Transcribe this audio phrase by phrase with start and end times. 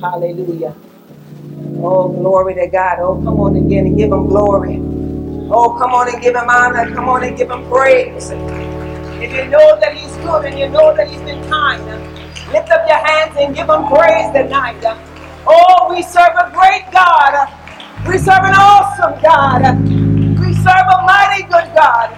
[0.00, 0.74] Hallelujah.
[1.82, 2.98] Oh, glory to God.
[3.00, 4.76] Oh, come on again and give him glory.
[5.50, 6.94] Oh, come on and give him honor.
[6.94, 8.30] Come on and give him praise.
[9.20, 11.82] If you know that he's good and you know that he's been kind,
[12.52, 14.82] lift up your hands and give him praise tonight.
[15.46, 17.48] Oh, we serve a great God.
[18.08, 19.62] We serve an awesome God.
[20.40, 22.12] We serve a mighty good God.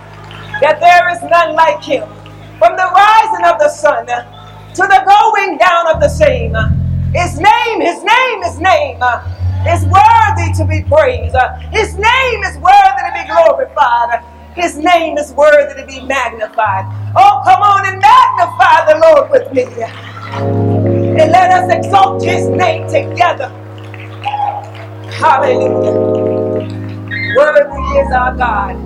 [0.63, 2.09] That there is none like him.
[2.59, 6.55] From the rising of the sun to the going down of the same.
[7.15, 9.25] His name, his name, his name uh,
[9.69, 11.35] is worthy to be praised.
[11.35, 14.25] Uh, his name is worthy to be glorified.
[14.55, 16.85] His name is worthy to be magnified.
[17.17, 19.65] Oh, come on and magnify the Lord with me.
[21.03, 23.49] And let us exalt his name together.
[25.11, 26.19] Hallelujah.
[27.37, 28.77] Worthy is our God.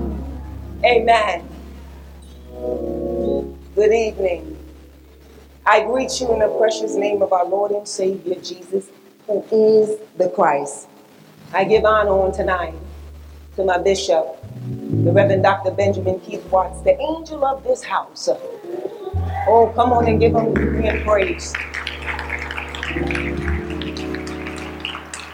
[0.84, 1.48] Amen.
[3.74, 4.51] Good evening.
[5.64, 8.88] I greet you in the precious name of our Lord and Savior Jesus,
[9.28, 10.88] who is the Christ.
[11.52, 12.74] I give honor on tonight
[13.54, 14.26] to my bishop,
[15.04, 15.70] the Reverend Dr.
[15.70, 18.28] Benjamin Keith Watts, the angel of this house.
[19.46, 21.54] Oh, come on and give him him praise.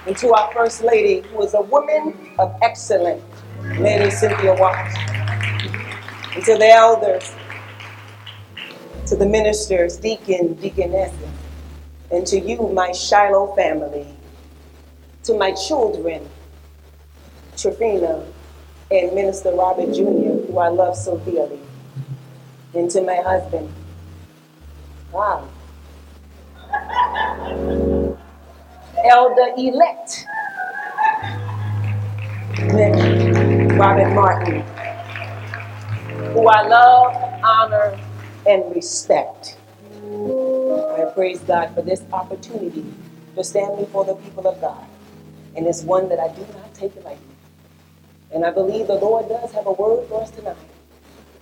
[0.06, 3.24] And to our First Lady, who is a woman of excellence,
[3.78, 4.94] Lady Cynthia Watts.
[6.34, 7.32] And to the elders,
[9.08, 11.30] to the ministers, deacon, deaconesses,
[12.10, 14.06] and to you, my Shiloh family,
[15.22, 16.28] to my children,
[17.56, 18.26] Trifina
[18.90, 21.58] and Minister Robert Jr., who I love so dearly,
[22.74, 23.72] and to my husband,
[25.10, 25.48] wow,
[29.10, 30.26] Elder elect,
[33.78, 34.60] Robert Martin,
[36.34, 37.98] who I love, honor,
[38.48, 39.56] and respect.
[40.96, 42.84] I praise God for this opportunity
[43.36, 44.86] to stand before the people of God.
[45.54, 47.19] And it's one that I do not take lightly.
[48.32, 50.56] And I believe the Lord does have a word for us tonight.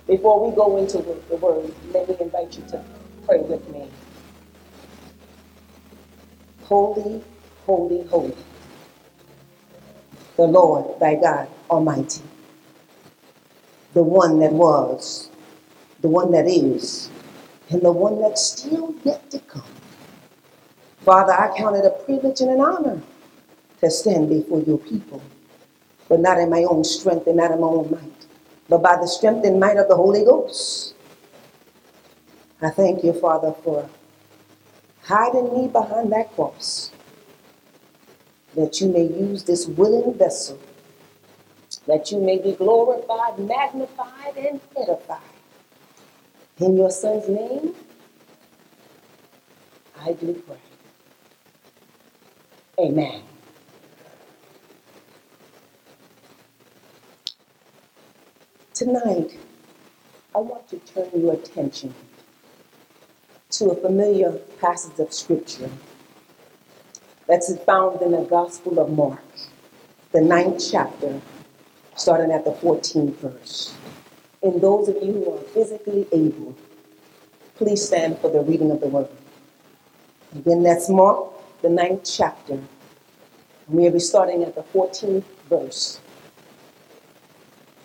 [0.05, 2.83] Before we go into the word, let me invite you to
[3.25, 3.89] pray with me.
[6.63, 7.23] Holy,
[7.65, 8.35] holy, holy.
[10.35, 12.21] The Lord thy God Almighty.
[13.93, 15.29] The one that was,
[16.01, 17.09] the one that is,
[17.69, 19.63] and the one that's still yet to come.
[21.01, 23.01] Father, I count it a privilege and an honor
[23.81, 25.21] to stand before your people,
[26.09, 28.25] but not in my own strength and not in my own might,
[28.69, 30.93] but by the strength and might of the Holy Ghost.
[32.61, 33.89] I thank you, Father, for
[35.03, 36.91] hiding me behind that cross,
[38.55, 40.59] that you may use this willing vessel,
[41.85, 45.36] that you may be glorified, magnified, and edified.
[46.59, 47.75] In your son's name,
[49.99, 50.57] I do pray.
[52.79, 53.21] Amen.
[58.73, 59.37] Tonight,
[60.33, 61.93] I want to turn your attention
[63.51, 65.69] to a familiar passage of scripture
[67.27, 69.21] that's found in the Gospel of Mark,
[70.11, 71.21] the ninth chapter,
[71.95, 73.75] starting at the 14th verse.
[74.43, 76.55] And those of you who are physically able,
[77.55, 79.09] please stand for the reading of the word.
[80.35, 81.29] Again, that's Mark,
[81.61, 82.59] the ninth chapter.
[83.67, 85.99] We'll be starting at the 14th verse.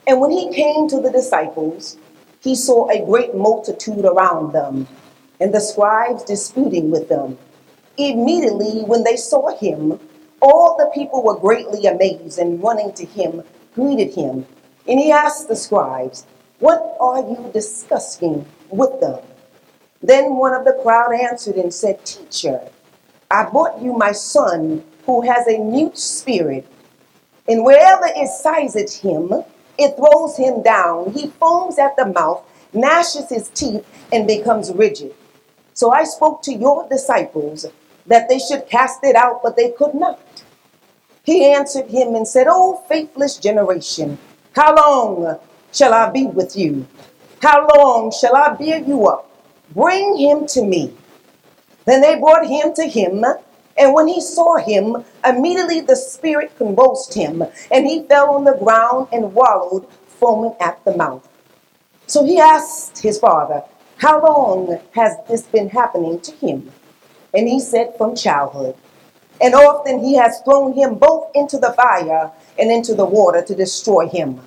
[0.07, 1.97] And when he came to the disciples,
[2.41, 4.87] he saw a great multitude around them,
[5.41, 7.39] and the scribes disputing with them.
[7.97, 9.99] Immediately, when they saw him,
[10.41, 13.43] all the people were greatly amazed and running to him,
[13.75, 14.45] greeted him.
[14.89, 16.27] And he asked the scribes,
[16.63, 19.19] What are you discussing with them?
[20.01, 22.61] Then one of the crowd answered and said, Teacher,
[23.29, 26.65] I brought you my son who has a mute spirit,
[27.49, 29.33] and wherever it sizes him,
[29.77, 31.11] it throws him down.
[31.11, 35.17] He foams at the mouth, gnashes his teeth, and becomes rigid.
[35.75, 37.67] So I spoke to your disciples
[38.07, 40.45] that they should cast it out, but they could not.
[41.25, 44.17] He answered him and said, O faithless generation,
[44.55, 45.41] how long
[45.73, 46.87] shall I be with you?
[47.43, 49.29] How long shall I bear you up?
[49.75, 50.95] Bring him to me.
[51.87, 53.25] Then they brought him to him.
[53.77, 58.57] And when he saw him, immediately the spirit convulsed him, and he fell on the
[58.57, 61.27] ground and wallowed, foaming at the mouth.
[62.07, 63.63] So he asked his father,
[63.97, 66.71] How long has this been happening to him?
[67.33, 68.77] And he said, From childhood.
[69.41, 73.55] And often he has thrown him both into the fire and into the water to
[73.55, 74.41] destroy him.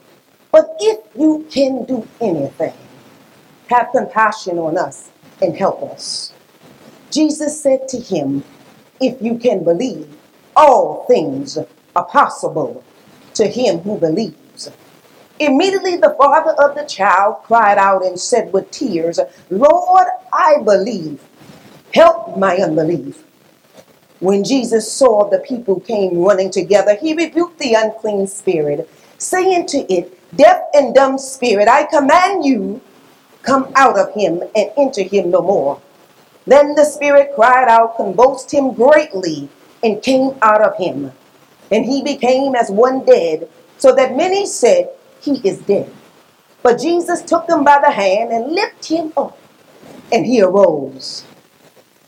[0.55, 2.71] But if you can do anything,
[3.67, 5.11] have compassion on us
[5.41, 6.31] and help us.
[7.11, 8.41] Jesus said to him,
[9.01, 10.07] If you can believe,
[10.55, 11.57] all things
[11.93, 12.85] are possible
[13.33, 14.71] to him who believes.
[15.41, 19.19] Immediately the father of the child cried out and said with tears,
[19.49, 21.21] Lord, I believe.
[21.93, 23.25] Help my unbelief.
[24.21, 29.79] When Jesus saw the people came running together, he rebuked the unclean spirit, saying to
[29.93, 32.81] it, Deaf and dumb spirit, I command you,
[33.43, 35.81] come out of him and enter him no more.
[36.47, 39.49] Then the spirit cried out, convulsed him greatly,
[39.83, 41.11] and came out of him.
[41.71, 44.89] And he became as one dead, so that many said,
[45.19, 45.91] He is dead.
[46.61, 49.37] But Jesus took him by the hand and lifted him up,
[50.11, 51.25] and he arose.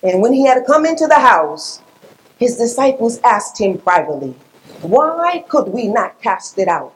[0.03, 1.81] And when he had come into the house,
[2.37, 4.35] his disciples asked him privately,
[4.81, 6.93] Why could we not cast it out?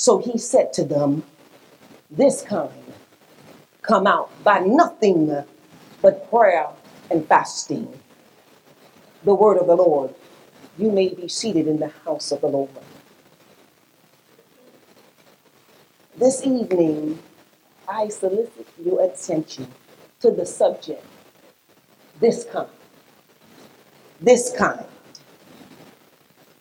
[0.00, 1.24] So he said to them,
[2.10, 2.72] This kind
[3.82, 5.44] come out by nothing
[6.00, 6.68] but prayer
[7.10, 7.86] and fasting.
[9.24, 10.14] The word of the Lord.
[10.78, 12.70] You may be seated in the house of the Lord.
[16.16, 17.18] This evening,
[17.86, 19.68] I solicit your attention
[20.20, 21.04] to the subject,
[22.20, 22.70] this kind.
[24.18, 24.86] This kind.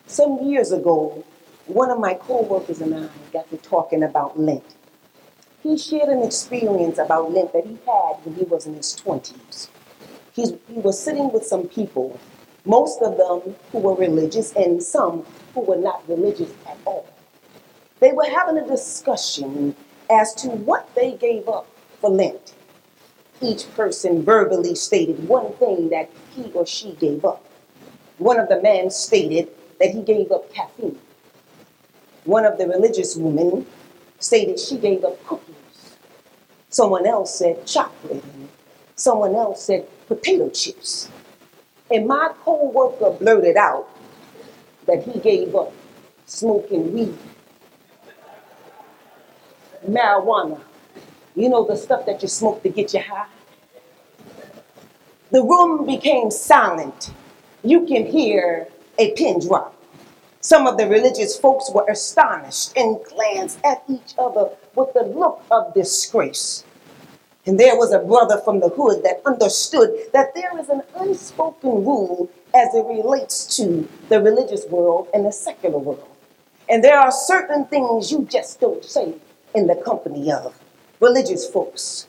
[0.07, 1.23] Some years ago,
[1.69, 4.63] one of my co-workers and I got to talking about Lent.
[5.61, 9.69] He shared an experience about Lent that he had when he was in his 20s.
[10.33, 12.19] He's, he was sitting with some people,
[12.65, 15.23] most of them who were religious and some
[15.53, 17.07] who were not religious at all.
[17.99, 19.75] They were having a discussion
[20.09, 21.67] as to what they gave up
[22.01, 22.55] for Lent.
[23.41, 27.45] Each person verbally stated one thing that he or she gave up.
[28.17, 29.49] One of the men stated
[29.79, 30.97] that he gave up caffeine.
[32.29, 33.65] One of the religious women
[34.19, 35.95] stated she gave up cookies.
[36.69, 38.23] Someone else said chocolate.
[38.95, 41.09] Someone else said potato chips.
[41.89, 43.89] And my co-worker blurted out
[44.85, 45.73] that he gave up
[46.27, 47.17] smoking weed,
[49.89, 50.61] marijuana.
[51.35, 53.25] You know the stuff that you smoke to get you high?
[55.31, 57.11] The room became silent.
[57.63, 58.67] You can hear
[58.99, 59.78] a pin drop.
[60.49, 65.43] Some of the religious folks were astonished and glanced at each other with a look
[65.51, 66.63] of disgrace.
[67.45, 71.85] And there was a brother from the hood that understood that there is an unspoken
[71.85, 76.09] rule as it relates to the religious world and the secular world.
[76.67, 79.13] And there are certain things you just don't say
[79.53, 80.59] in the company of
[80.99, 82.07] religious folks.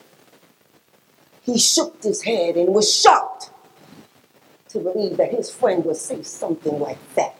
[1.42, 3.50] He shook his head and was shocked
[4.70, 7.36] to believe that his friend would say something like that.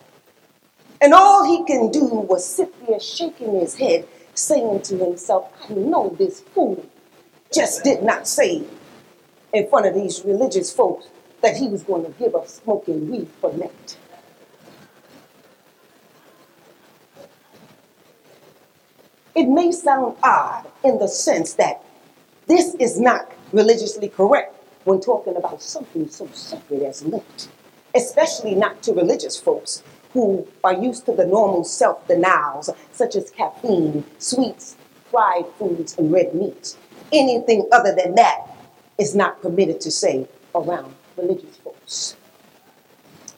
[1.00, 5.73] And all he can do was sit there shaking his head, saying to himself, I
[5.73, 6.85] know this fool
[7.52, 8.62] just did not say
[9.52, 11.08] in front of these religious folks
[11.41, 13.99] that he was going to give up smoking weed for Lent.
[19.35, 21.82] It may sound odd in the sense that
[22.46, 24.55] this is not religiously correct
[24.85, 27.49] when talking about something so sacred as Lent,
[27.94, 33.30] especially not to religious folks who are used to the normal self denials, such as
[33.30, 34.76] caffeine, sweets,
[35.10, 36.76] fried foods, and red meat.
[37.12, 38.46] Anything other than that
[38.98, 42.16] is not permitted to say around religious folks.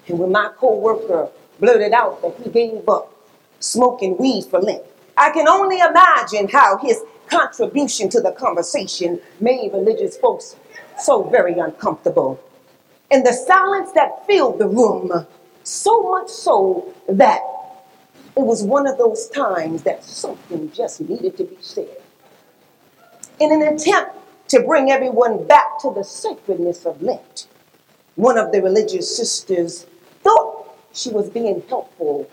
[0.09, 1.29] And when my co worker
[1.61, 3.13] blurted out that he gave up
[3.61, 4.83] smoking weed for Lent,
[5.17, 10.57] I can only imagine how his contribution to the conversation made religious folks
[10.99, 12.41] so very uncomfortable.
[13.11, 15.27] And the silence that filled the room
[15.73, 17.41] so much so that
[18.37, 21.97] it was one of those times that something just needed to be said.
[23.41, 24.17] In an attempt
[24.49, 27.49] to bring everyone back to the sacredness of Lent,
[28.17, 29.87] one of the religious sisters
[30.23, 32.31] thought she was being helpful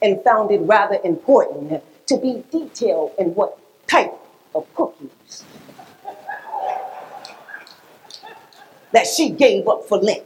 [0.00, 4.14] and found it rather important to be detailed in what type
[4.54, 5.44] of cookies
[8.92, 10.24] that she gave up for Lent.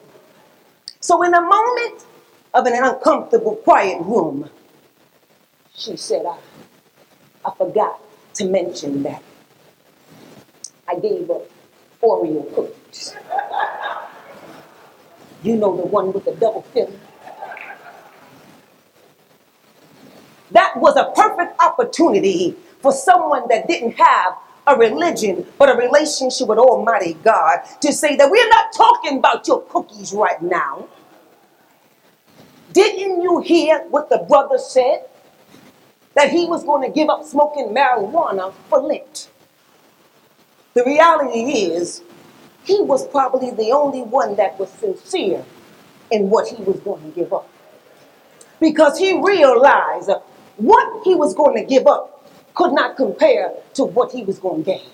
[1.00, 2.04] So, in a moment
[2.54, 4.50] of an uncomfortable, quiet room,
[5.75, 6.38] she said, I,
[7.44, 8.00] I forgot
[8.35, 9.23] to mention that
[10.88, 11.42] I gave up
[12.02, 13.14] Oreo cookies.
[15.42, 17.00] You know the one with the double filling?
[20.50, 26.47] That was a perfect opportunity for someone that didn't have a religion, but a relationship
[26.47, 30.88] with Almighty God to say that we're not talking about your cookies right now.
[32.73, 35.05] Didn't you hear what the brother said?
[36.14, 39.31] That he was going to give up smoking marijuana for Lent.
[40.75, 42.02] The reality is,
[42.64, 45.45] he was probably the only one that was sincere
[46.11, 47.49] in what he was going to give up.
[48.61, 50.11] Because he realized
[50.57, 54.64] what he was going to give up could not compare to what he was going
[54.64, 54.91] to gain.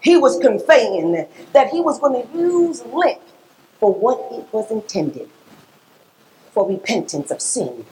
[0.00, 3.20] He was conveying that he was going to use Lent
[3.78, 5.28] for what it was intended
[6.52, 7.84] for repentance of sin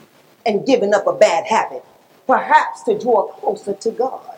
[0.45, 1.83] and giving up a bad habit,
[2.27, 4.37] perhaps to draw closer to God.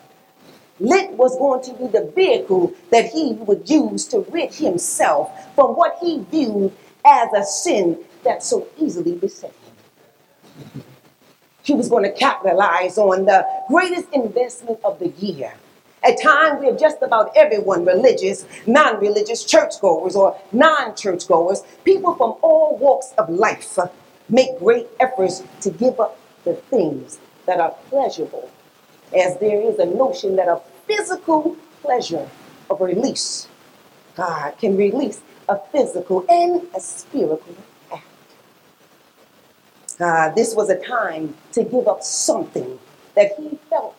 [0.79, 5.75] Lent was going to be the vehicle that he would use to rid himself from
[5.75, 6.73] what he viewed
[7.05, 10.83] as a sin that so easily beset him.
[11.61, 15.53] He was going to capitalize on the greatest investment of the year.
[16.03, 22.15] At times, we have just about everyone religious, non religious, churchgoers, or non churchgoers, people
[22.15, 23.63] from all walks of life
[24.29, 28.49] make great efforts to give up the things that are pleasurable,
[29.17, 32.29] as there is a notion that a physical pleasure
[32.69, 33.47] of release,
[34.15, 37.55] God can release a physical and a spiritual
[37.91, 38.05] act.
[39.99, 42.79] Uh, this was a time to give up something
[43.15, 43.95] that he felt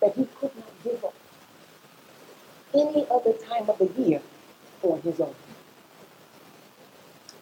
[0.00, 1.14] that he could not give up
[2.74, 4.20] any other time of the year
[4.82, 5.34] on his own.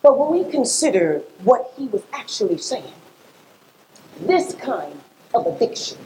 [0.03, 2.93] But when we consider what he was actually saying,
[4.21, 4.99] this kind
[5.35, 5.99] of addiction,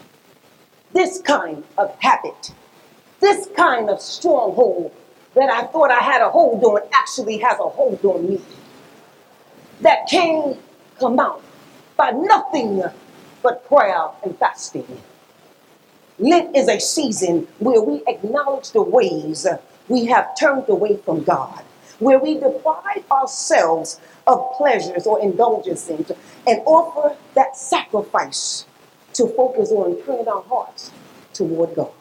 [0.92, 2.52] this kind of habit,
[3.20, 4.92] this kind of stronghold
[5.34, 8.40] that I thought I had a hold on actually has a hold on me.
[9.80, 10.58] That can
[10.98, 11.42] come out
[11.96, 12.82] by nothing
[13.42, 14.86] but prayer and fasting.
[16.18, 19.46] Lent is a season where we acknowledge the ways
[19.88, 21.62] we have turned away from God,
[21.98, 26.10] where we deprive ourselves of pleasures or indulgences
[26.46, 28.66] and offer that sacrifice
[29.12, 30.90] to focus on turning our hearts
[31.32, 31.92] toward God.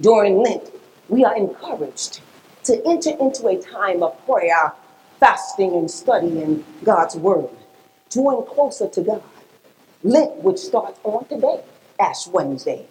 [0.00, 0.70] During Lent,
[1.08, 2.20] we are encouraged
[2.64, 4.72] to enter into a time of prayer,
[5.18, 7.48] fasting, and studying God's Word,
[8.10, 9.22] drawing closer to God.
[10.02, 11.62] Lent, which starts on today,
[11.98, 12.86] Ash Wednesday,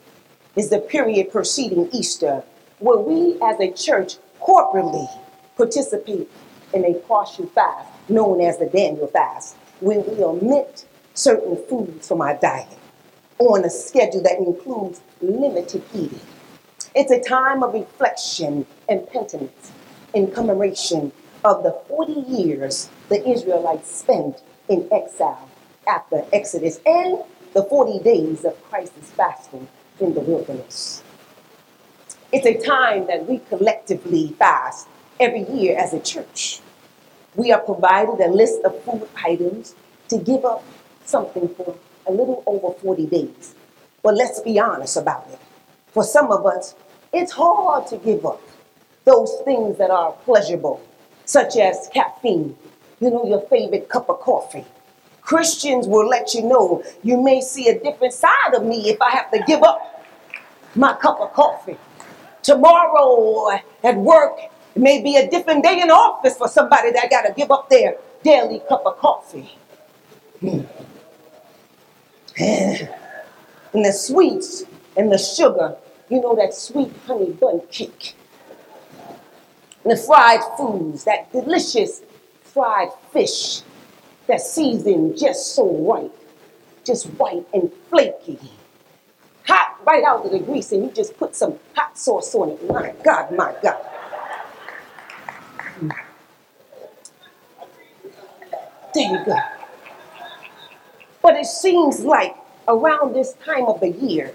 [0.56, 2.44] is the period preceding Easter,
[2.80, 5.08] where we as a church corporately
[5.56, 6.30] participate
[6.74, 12.22] in a partial fast known as the Daniel fast, when we omit certain foods from
[12.22, 12.68] our diet
[13.40, 16.20] on a schedule that includes limited eating.
[16.94, 19.72] It's a time of reflection and penitence
[20.14, 21.12] in commemoration
[21.44, 25.50] of the 40 years the Israelites spent in exile
[25.88, 27.20] after Exodus and
[27.54, 29.68] the 40 days of Christ's fasting
[30.00, 31.04] in the wilderness.
[32.32, 34.88] It's a time that we collectively fast
[35.20, 36.62] every year as a church.
[37.36, 39.76] We are provided a list of food items
[40.10, 40.64] to give up
[41.06, 41.76] something for
[42.08, 43.56] a little over 40 days.
[44.04, 45.40] But let's be honest about it.
[45.88, 46.76] For some of us,
[47.12, 48.42] it's hard to give up
[49.06, 50.82] those things that are pleasurable,
[51.26, 52.56] such as caffeine,
[53.00, 54.66] you know, your favorite cup of coffee.
[55.22, 59.12] Christians will let you know you may see a different side of me if I
[59.12, 60.06] have to give up
[60.76, 61.78] my cup of coffee.
[62.44, 64.38] Tomorrow at work,
[64.76, 67.70] it may be a different day in office for somebody that got to give up
[67.70, 69.58] their daily cup of coffee.
[70.40, 70.62] Hmm.
[73.74, 74.64] And the sweets
[74.96, 75.76] and the sugar
[76.10, 78.16] you know, that sweet honey bun cake.
[79.84, 82.02] And the fried foods, that delicious
[82.44, 83.62] fried fish,
[84.28, 86.12] that seasoned just so right,
[86.84, 88.40] just white and flaky.
[89.48, 92.68] Hot right out of the grease, and you just put some hot sauce on it.
[92.68, 93.78] My God, my God.
[98.96, 99.36] There you go.
[101.22, 102.34] But it seems like
[102.66, 104.34] around this time of the year,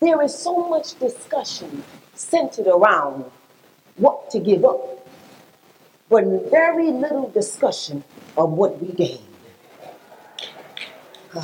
[0.00, 3.24] there is so much discussion centered around
[3.94, 5.06] what to give up,
[6.10, 8.02] but very little discussion
[8.36, 9.20] of what we gain.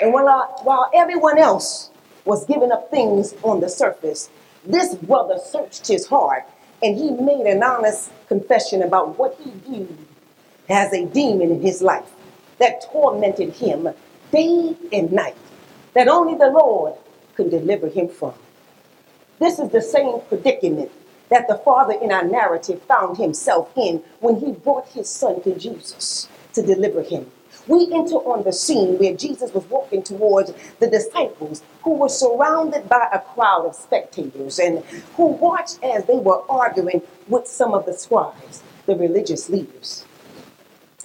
[0.00, 1.90] And while, I, while everyone else
[2.24, 4.30] was giving up things on the surface,
[4.64, 6.42] this brother searched his heart
[6.82, 9.96] and he made an honest confession about what he viewed
[10.68, 12.10] as a demon in his life
[12.58, 13.88] that tormented him
[14.30, 15.36] day and night,
[15.94, 16.94] that only the Lord
[17.34, 18.34] could deliver him from.
[19.38, 20.90] This is the same predicament
[21.28, 25.58] that the father in our narrative found himself in when he brought his son to
[25.58, 27.30] Jesus to deliver him.
[27.66, 32.88] We enter on the scene where Jesus was walking towards the disciples who were surrounded
[32.88, 34.84] by a crowd of spectators and
[35.16, 40.04] who watched as they were arguing with some of the scribes, the religious leaders.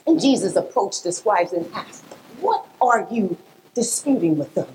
[0.07, 2.05] And Jesus approached the scribes and asked,
[2.41, 3.37] What are you
[3.75, 4.67] disputing with them?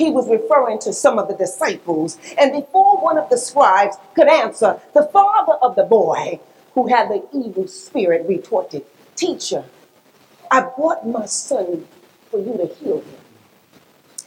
[0.00, 2.16] he was referring to some of the disciples.
[2.38, 6.40] And before one of the scribes could answer, the father of the boy
[6.72, 9.64] who had the evil spirit retorted, Teacher,
[10.50, 11.86] I brought my son
[12.30, 13.16] for you to heal him.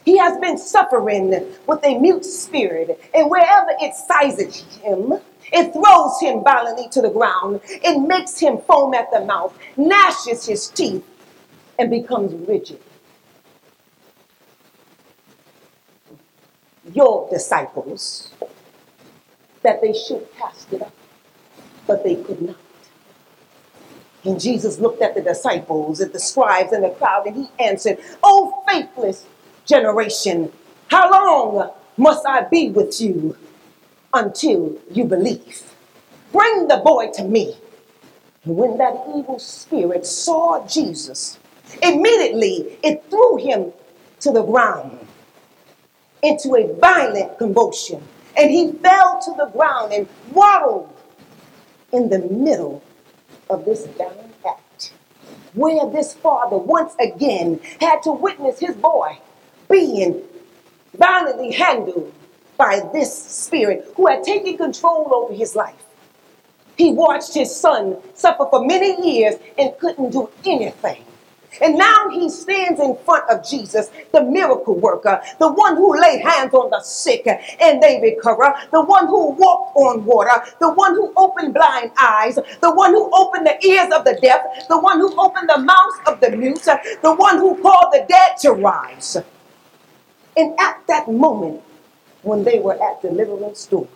[0.06, 1.32] He has been suffering
[1.66, 5.14] with a mute spirit, and wherever it sizes him,
[5.54, 7.62] it throws him violently to the ground.
[7.64, 11.06] It makes him foam at the mouth, gnashes his teeth,
[11.78, 12.82] and becomes rigid.
[16.92, 18.34] Your disciples,
[19.62, 20.94] that they should cast it up,
[21.88, 22.58] but they could not.
[24.26, 28.00] And Jesus looked at the disciples, at the scribes, and the crowd, and he answered,
[28.24, 29.26] O faithless
[29.66, 30.52] generation,
[30.88, 33.38] how long must I be with you
[34.14, 35.64] until you believe?
[36.32, 37.56] Bring the boy to me.
[38.46, 41.40] And when that evil spirit saw Jesus,
[41.82, 43.74] immediately it threw him
[44.20, 45.00] to the ground
[46.22, 48.02] into a violent convulsion.
[48.38, 50.90] And he fell to the ground and waddled
[51.92, 52.84] in the middle
[53.50, 54.94] of this dying act,
[55.54, 59.20] where this father once again had to witness his boy
[59.70, 60.22] being
[60.98, 62.12] violently handled
[62.58, 65.76] by this spirit who had taken control over his life.
[66.78, 71.04] He watched his son suffer for many years and couldn't do anything.
[71.62, 76.22] And now he stands in front of Jesus, the miracle worker, the one who laid
[76.22, 80.96] hands on the sick and they recover, the one who walked on water, the one
[80.96, 85.00] who opened blind eyes, the one who opened the ears of the deaf, the one
[85.00, 86.64] who opened the mouths of the mute,
[87.04, 89.18] the one who called the dead to rise.
[90.36, 91.62] And at that moment,
[92.24, 93.88] when they were at deliverance door,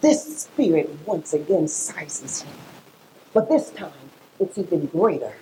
[0.00, 2.52] this spirit once again sizes him.
[3.32, 3.92] But this time,
[4.38, 5.32] it's even greater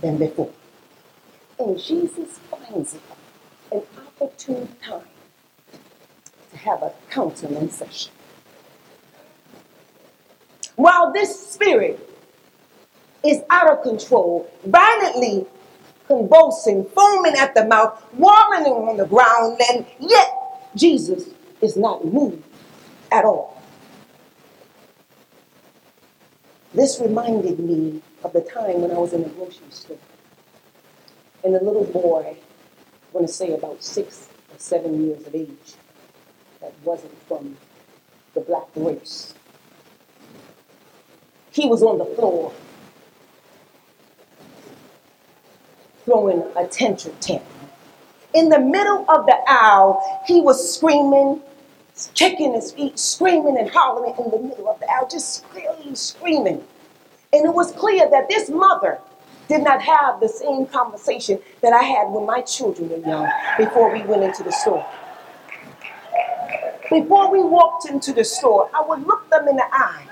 [0.00, 0.50] than before.
[1.58, 3.02] And Jesus finds it
[3.70, 3.82] an
[4.20, 5.02] opportune time
[6.50, 8.12] to have a counseling session.
[10.76, 12.08] While this spirit
[13.24, 15.46] is out of control, violently
[16.06, 20.31] convulsing, foaming at the mouth, wallowing on the ground, and yet
[20.76, 21.28] Jesus
[21.60, 22.42] is not moved
[23.10, 23.62] at all.
[26.74, 29.98] This reminded me of the time when I was in a grocery store.
[31.44, 32.36] And a little boy, I
[33.12, 35.74] want to say about six or seven years of age,
[36.60, 37.56] that wasn't from
[38.34, 39.34] the black race.
[41.50, 42.52] He was on the floor
[46.04, 47.51] throwing a tantrum tantrum.
[48.34, 51.42] In the middle of the aisle, he was screaming,
[52.14, 56.64] kicking his feet, screaming and hollering in the middle of the aisle, just clearly screaming.
[57.32, 58.98] And it was clear that this mother
[59.48, 63.92] did not have the same conversation that I had when my children were young before
[63.92, 64.86] we went into the store.
[66.90, 70.06] Before we walked into the store, I would look them in the eye.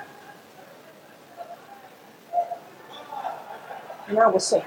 [4.08, 4.64] And I would say,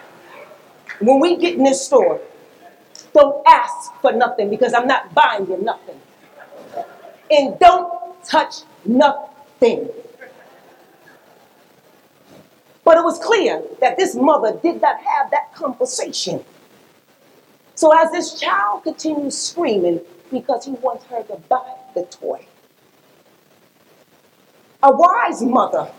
[1.02, 2.22] when we get in this store,
[3.14, 6.00] don't ask for nothing because I'm not buying you nothing.
[7.30, 9.90] And don't touch nothing.
[12.84, 16.44] But it was clear that this mother did not have that conversation.
[17.76, 22.46] So as this child continues screaming because he wants her to buy the toy,
[24.82, 25.90] a wise mother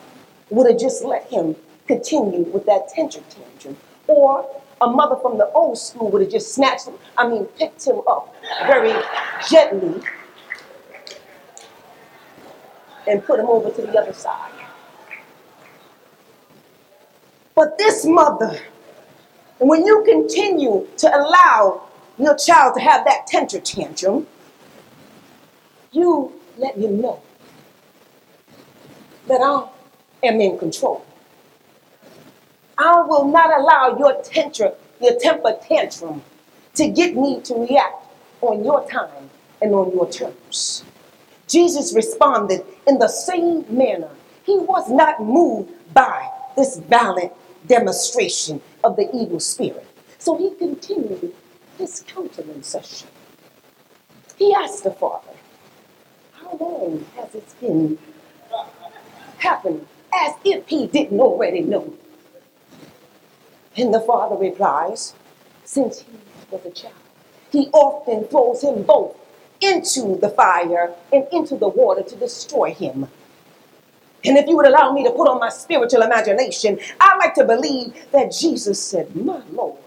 [0.50, 3.76] would have just let him continue with that tantrum tantrum.
[4.06, 7.86] Or a mother from the old school would have just snatched him, I mean, picked
[7.86, 8.34] him up
[8.66, 8.92] very
[9.48, 10.02] gently
[13.08, 14.52] and put him over to the other side.
[17.54, 18.58] But this mother,
[19.58, 24.26] when you continue to allow your child to have that tantrum tantrum,
[25.92, 27.22] you let him know
[29.28, 29.68] that I
[30.26, 31.06] am in control.
[32.78, 36.22] I will not allow your tantrum, your temper tantrum
[36.74, 38.04] to get me to react
[38.40, 39.30] on your time
[39.62, 40.84] and on your terms.
[41.46, 44.10] Jesus responded in the same manner.
[44.44, 47.32] He was not moved by this violent
[47.66, 49.86] demonstration of the evil spirit.
[50.18, 51.32] So he continued
[51.78, 53.08] his counseling session.
[54.36, 55.32] He asked the father,
[56.32, 57.98] How long has it been
[58.54, 58.66] uh,
[59.38, 59.86] happening?
[60.14, 61.94] As if he didn't already know.
[63.76, 65.14] And the father replies,
[65.64, 66.12] Since he
[66.50, 66.94] was a child,
[67.50, 69.16] he often throws him both
[69.60, 73.08] into the fire and into the water to destroy him.
[74.24, 77.44] And if you would allow me to put on my spiritual imagination, I like to
[77.44, 79.78] believe that Jesus said, My Lord.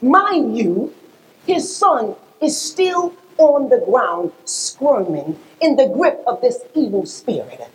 [0.00, 0.94] Mind you,
[1.46, 7.68] his son is still on the ground, squirming in the grip of this evil spirit.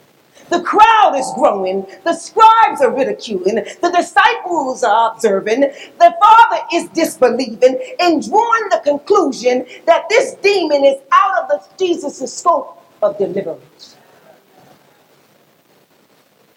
[0.50, 1.86] The crowd is growing.
[2.04, 3.56] The scribes are ridiculing.
[3.56, 5.62] The disciples are observing.
[5.62, 12.34] The father is disbelieving and drawing the conclusion that this demon is out of Jesus'
[12.34, 13.96] scope of deliverance.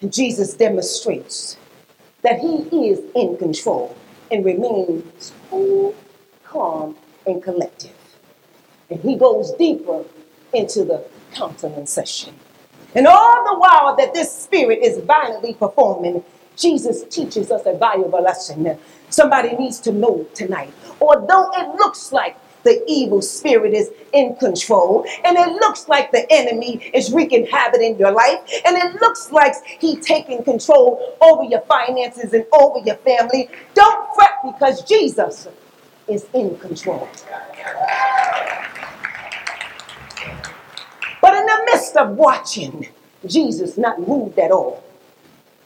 [0.01, 1.57] And Jesus demonstrates
[2.23, 3.95] that he is in control
[4.31, 5.95] and remains cool,
[6.43, 7.95] calm, and collective.
[8.89, 10.03] And he goes deeper
[10.53, 12.33] into the counseling session.
[12.95, 16.23] And all the while that this spirit is violently performing,
[16.55, 18.77] Jesus teaches us a valuable lesson.
[19.09, 20.73] Somebody needs to know tonight.
[21.01, 26.25] Although it looks like the evil spirit is in control, and it looks like the
[26.31, 31.43] enemy is wreaking havoc in your life, and it looks like he's taking control over
[31.43, 33.49] your finances and over your family.
[33.73, 35.47] Don't fret because Jesus
[36.07, 37.09] is in control.
[41.43, 42.87] In the midst of watching,
[43.25, 44.81] Jesus not moved at all.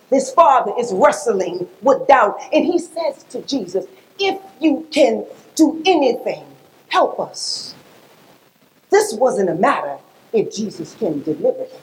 [0.09, 3.85] This father is wrestling with doubt, and he says to Jesus,
[4.17, 6.43] If you can do anything,
[6.89, 7.75] help us.
[8.89, 9.99] This wasn't a matter
[10.33, 11.81] if Jesus can deliver him,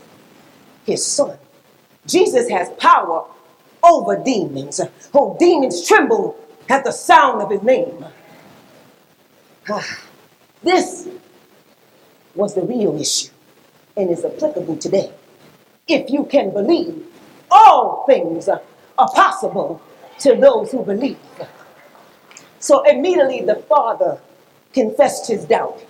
[0.84, 1.38] his son.
[2.04, 3.28] Jesus has power
[3.84, 4.80] over demons.
[5.14, 6.36] Oh, demons tremble
[6.68, 8.04] at the sound of his name.
[9.68, 10.00] Ah,
[10.64, 11.06] this
[12.34, 13.30] was the real issue
[13.96, 15.12] and is applicable today.
[15.86, 17.06] If you can believe,
[17.50, 18.62] all things are
[18.96, 19.80] possible
[20.20, 21.18] to those who believe.
[22.58, 24.18] So immediately the father
[24.72, 25.84] confessed his doubt.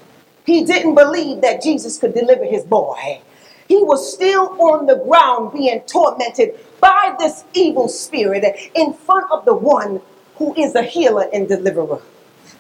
[0.45, 3.21] He didn't believe that Jesus could deliver his boy.
[3.69, 9.45] He was still on the ground being tormented by this evil spirit in front of
[9.47, 10.03] the one
[10.37, 12.03] who is a healer and deliverer.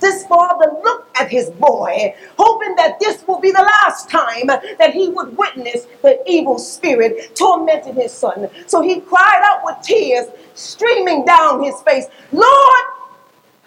[0.00, 4.90] This father looked at his boy, hoping that this will be the last time that
[4.92, 8.48] he would witness the evil spirit tormenting his son.
[8.66, 12.84] So he cried out with tears streaming down his face, Lord,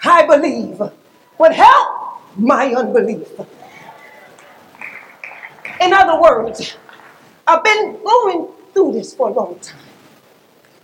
[0.03, 0.81] I believe,
[1.37, 3.27] but help my unbelief.
[5.81, 6.75] In other words,
[7.45, 9.79] I've been going through this for a long time.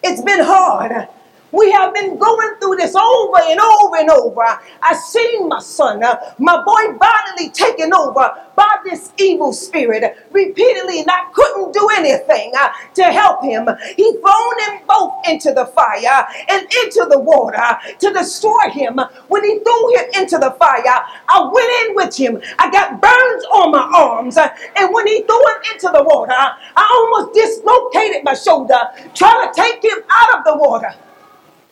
[0.03, 1.07] It's been hard.
[1.53, 4.41] We have been going through this over and over and over.
[4.81, 11.01] I seen my son, uh, my boy bodily taken over by this evil spirit repeatedly,
[11.01, 13.69] and I couldn't do anything uh, to help him.
[13.95, 18.99] He thrown them both into the fire and into the water to destroy him.
[19.27, 22.41] When he threw him into the fire, I went in with him.
[22.57, 26.33] I got burns on my arms, uh, and when he threw him into the water,
[26.33, 28.79] I almost dislocated my shoulder
[29.13, 30.95] trying to take him out of the water.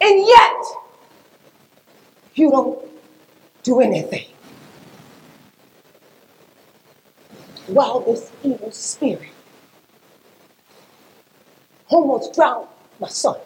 [0.01, 0.63] And yet,
[2.33, 2.79] you don't
[3.61, 4.25] do anything.
[7.67, 9.29] While this evil spirit
[11.89, 12.67] almost drowned
[12.99, 13.37] my son.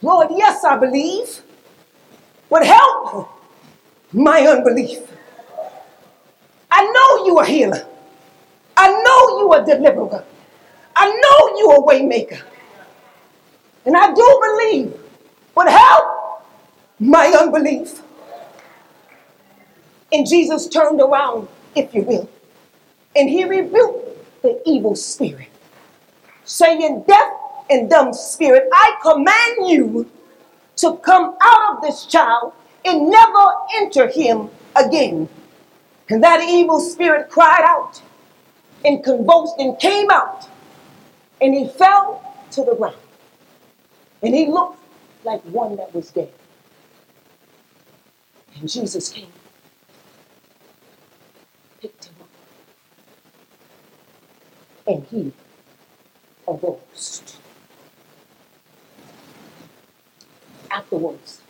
[0.00, 1.42] Lord, yes, I believe,
[2.48, 3.28] but help
[4.12, 5.00] my unbelief.
[6.70, 7.86] I know you are healer.
[8.76, 10.24] I know you are deliverer.
[10.96, 12.40] I know you are waymaker.
[13.84, 15.00] And I do believe,
[15.54, 16.44] but help
[16.98, 18.00] my unbelief.
[20.12, 22.28] And Jesus turned around, if you will,
[23.16, 25.48] and he rebuked the evil spirit,
[26.44, 27.32] saying, Deaf
[27.70, 30.10] and dumb spirit, I command you
[30.76, 32.52] to come out of this child
[32.84, 35.28] and never enter him again.
[36.08, 38.02] And that evil spirit cried out
[38.84, 40.46] and convulsed and came out,
[41.40, 42.96] and he fell to the ground.
[44.22, 44.78] And he looked
[45.24, 46.32] like one that was dead.
[48.58, 49.32] And Jesus came,
[51.80, 52.28] picked him up,
[54.86, 55.32] and he
[56.46, 57.36] arose.
[60.70, 61.40] Afterwards,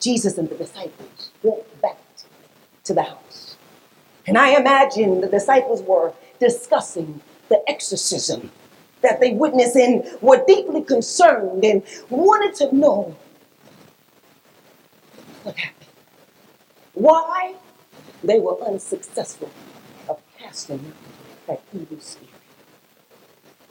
[0.00, 1.98] Jesus and the disciples walked back
[2.84, 3.56] to the house.
[4.26, 8.50] And I imagine the disciples were discussing the exorcism
[9.02, 13.14] that they witnessed and were deeply concerned and wanted to know
[15.42, 15.90] what happened.
[16.94, 17.54] Why
[18.24, 19.50] they were unsuccessful
[20.08, 20.92] of casting
[21.46, 22.30] that evil spirit.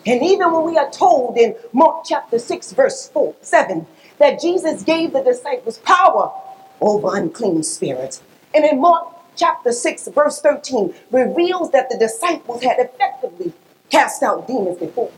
[0.05, 3.87] And even when we are told in Mark chapter 6, verse 4, 7,
[4.19, 6.31] that Jesus gave the disciples power
[6.79, 8.21] over unclean spirits.
[8.53, 13.53] And in Mark chapter 6, verse 13, reveals that the disciples had effectively
[13.89, 15.11] cast out demons before.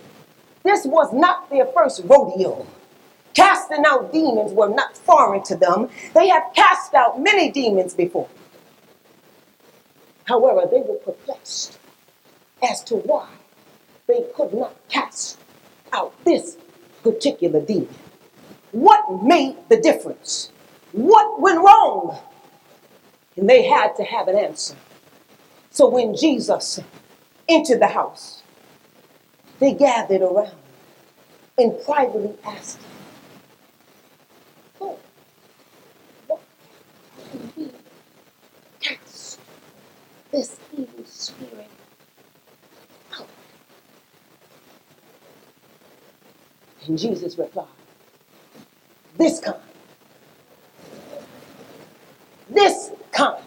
[0.63, 2.65] This was not their first rodeo.
[3.33, 5.89] Casting out demons were not foreign to them.
[6.13, 8.27] They had cast out many demons before.
[10.25, 11.77] However, they were perplexed
[12.67, 13.29] as to why
[14.07, 15.37] they could not cast
[15.93, 16.57] out this
[17.03, 17.93] particular demon.
[18.71, 20.51] What made the difference?
[20.91, 22.17] What went wrong?
[23.35, 24.75] And they had to have an answer.
[25.69, 26.79] So when Jesus
[27.47, 28.43] entered the house,
[29.59, 30.51] they gathered around
[31.57, 32.91] and privately asked him,
[34.79, 34.99] Lord,
[36.27, 36.41] what
[37.31, 37.71] can we
[38.79, 39.39] cast
[40.31, 41.67] this evil spirit
[43.17, 43.27] out?
[46.85, 47.65] And Jesus replied,
[49.17, 49.57] This kind,
[52.49, 53.43] this kind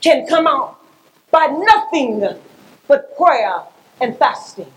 [0.00, 0.78] can come out
[1.30, 2.26] by nothing
[2.88, 3.62] but prayer
[4.00, 4.70] and fasting.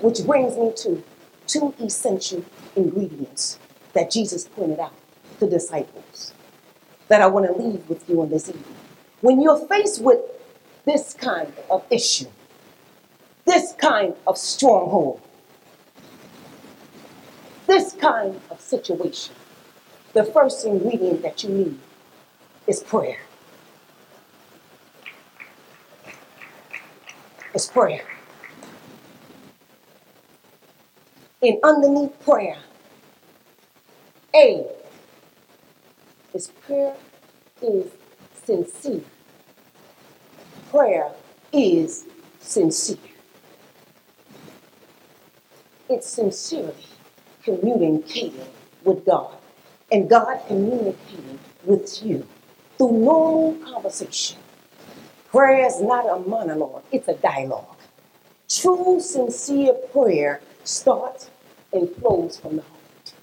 [0.00, 1.02] Which brings me to
[1.46, 2.44] two essential
[2.76, 3.58] ingredients
[3.92, 4.94] that Jesus pointed out
[5.38, 6.32] to disciples
[7.08, 8.64] that I want to leave with you on this evening.
[9.20, 10.20] When you're faced with
[10.84, 12.26] this kind of issue,
[13.44, 15.20] this kind of stronghold,
[17.66, 19.34] this kind of situation,
[20.12, 21.78] the first ingredient that you need
[22.66, 23.18] is prayer.
[27.54, 28.04] It's prayer.
[31.42, 32.58] And underneath prayer,
[34.34, 34.66] A
[36.34, 36.96] is prayer
[37.62, 37.86] is
[38.44, 39.02] sincere.
[40.70, 41.12] Prayer
[41.52, 42.06] is
[42.40, 42.98] sincere.
[45.88, 46.74] It's sincerely
[47.44, 48.46] communicating
[48.84, 49.36] with God
[49.92, 52.26] and God communicating with you
[52.78, 54.38] through normal conversation.
[55.32, 57.78] Prayer is not a monologue, it's a dialogue.
[58.50, 61.30] True, sincere prayer starts
[61.72, 63.14] and flows from the heart.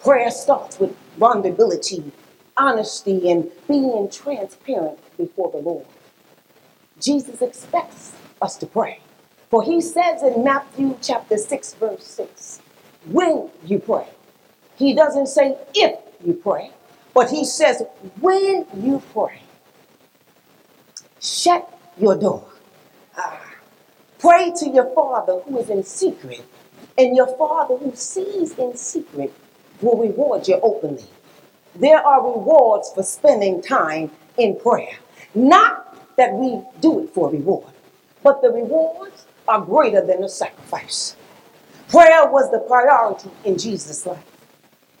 [0.00, 2.10] Prayer starts with vulnerability,
[2.56, 5.86] honesty, and being transparent before the Lord.
[7.00, 8.98] Jesus expects us to pray.
[9.50, 12.60] For he says in Matthew chapter 6, verse 6,
[13.12, 14.08] when you pray.
[14.74, 16.72] He doesn't say if you pray,
[17.14, 17.84] but he says
[18.20, 19.42] when you pray.
[21.20, 22.44] Shut your door.
[23.16, 23.44] Ah.
[24.18, 26.44] Pray to your Father who is in secret,
[26.96, 29.32] and your Father who sees in secret
[29.80, 31.04] will reward you openly.
[31.76, 34.96] There are rewards for spending time in prayer.
[35.34, 37.72] Not that we do it for reward,
[38.24, 41.14] but the rewards are greater than the sacrifice.
[41.88, 44.24] Prayer was the priority in Jesus' life,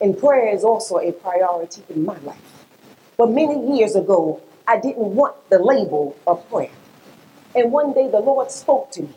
[0.00, 2.64] and prayer is also a priority in my life.
[3.16, 6.70] But many years ago, I didn't want the label of prayer.
[7.56, 9.14] And one day the Lord spoke to me,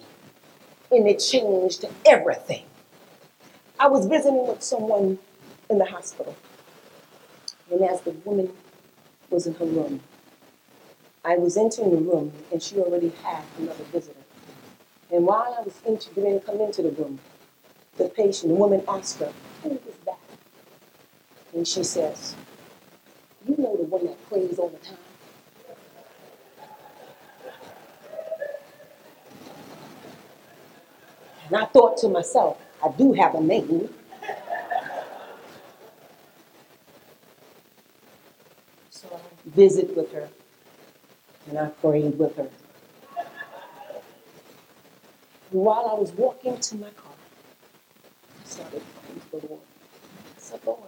[0.92, 2.64] and it changed everything.
[3.78, 5.20] I was visiting with someone
[5.70, 6.36] in the hospital,
[7.70, 8.54] and as the woman
[9.30, 10.00] was in her room,
[11.26, 14.18] I was entering the room, and she already had another visitor.
[15.12, 17.20] And while I was entering, come into the room,
[17.98, 19.34] the patient, the woman asked her,
[19.64, 20.20] Who is that?
[21.54, 22.36] And she says,
[23.48, 24.98] You know the one that prays all the time.
[31.52, 33.90] And I thought to myself, I do have a name.
[38.90, 40.30] So I visit with her
[41.50, 42.50] and I prayed with her.
[45.52, 47.12] And while I was walking to my car,
[48.30, 49.62] I started praying to the Lord.
[50.38, 50.80] I said, Lord,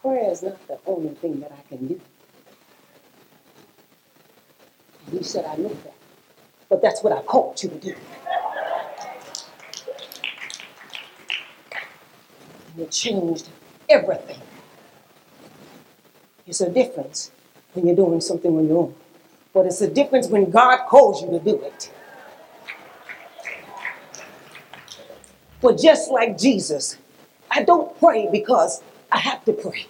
[0.00, 2.00] prayer is not the only thing that I can do.
[5.08, 5.94] And he said, I know that.
[6.70, 7.94] But that's what I called you to do.
[12.78, 13.48] It changed
[13.88, 14.38] everything.
[16.46, 17.30] It's a difference
[17.74, 18.94] when you're doing something on your own.
[19.52, 21.90] But it's a difference when God calls you to do it.
[25.60, 26.98] But just like Jesus,
[27.50, 29.86] I don't pray because I have to pray.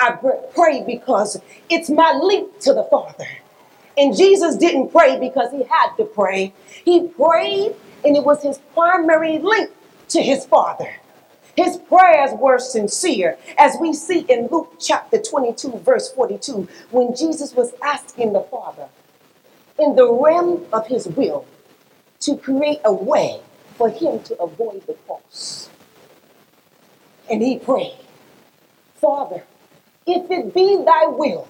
[0.00, 0.18] I
[0.54, 3.28] pray because it's my link to the Father.
[3.96, 6.52] And Jesus didn't pray because he had to pray.
[6.84, 9.70] He prayed, and it was his primary link
[10.08, 10.90] to his Father.
[11.56, 17.54] His prayers were sincere, as we see in Luke chapter 22, verse 42, when Jesus
[17.54, 18.88] was asking the Father,
[19.78, 21.46] in the realm of his will,
[22.20, 23.40] to create a way
[23.76, 25.68] for him to avoid the cross.
[27.30, 27.96] And he prayed,
[28.96, 29.44] Father,
[30.06, 31.48] if it be thy will,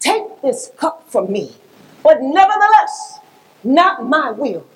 [0.00, 1.54] take this cup from me,
[2.02, 3.18] but nevertheless,
[3.62, 4.66] not my will,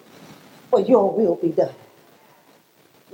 [0.70, 1.74] but your will be done.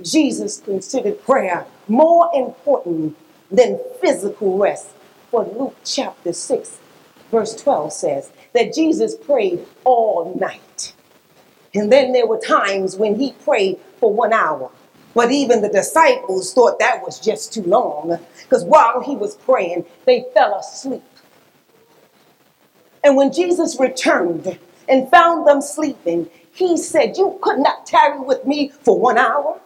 [0.01, 3.15] Jesus considered prayer more important
[3.51, 4.87] than physical rest.
[5.31, 6.77] For Luke chapter 6,
[7.31, 10.93] verse 12 says that Jesus prayed all night.
[11.73, 14.71] And then there were times when he prayed for one hour.
[15.13, 19.85] But even the disciples thought that was just too long because while he was praying,
[20.05, 21.03] they fell asleep.
[23.03, 24.57] And when Jesus returned
[24.89, 29.59] and found them sleeping, he said, You could not tarry with me for one hour.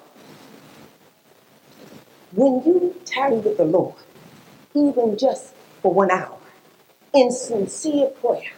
[2.34, 3.96] When you tarry with the Lord,
[4.76, 6.38] even just for one hour,
[7.14, 8.52] in sincere prayer,